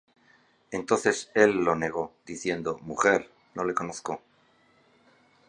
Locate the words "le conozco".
3.63-4.19